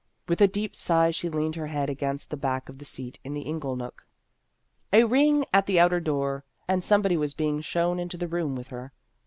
[0.27, 3.35] With a deep sigh she leaned her head against the back of the seat in
[3.35, 4.07] the ingle nook.
[4.91, 8.55] A ring at the outer door, and some body was being shown into the room
[8.55, 8.93] with her.